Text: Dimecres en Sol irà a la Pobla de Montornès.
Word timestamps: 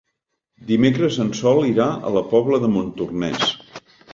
Dimecres 0.69 1.19
en 1.25 1.29
Sol 1.41 1.61
irà 1.73 1.87
a 2.09 2.15
la 2.17 2.25
Pobla 2.35 2.61
de 2.65 2.73
Montornès. 2.79 3.49